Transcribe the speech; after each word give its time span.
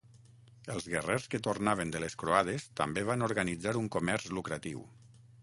Els 0.75 0.87
guerrers 0.93 1.27
que 1.33 1.39
tornaven 1.47 1.91
de 1.97 2.01
les 2.05 2.15
croades, 2.23 2.67
també 2.81 3.05
van 3.11 3.27
organitzar 3.29 3.75
un 3.83 3.93
comerç 3.99 4.29
lucratiu. 4.41 4.85